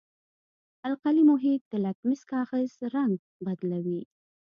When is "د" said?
1.67-1.73